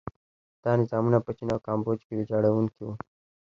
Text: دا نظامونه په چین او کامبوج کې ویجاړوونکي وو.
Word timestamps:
دا 0.63 0.71
نظامونه 0.81 1.19
په 1.25 1.31
چین 1.37 1.47
او 1.53 1.59
کامبوج 1.67 1.99
کې 2.05 2.13
ویجاړوونکي 2.15 2.81
وو. 2.83 2.93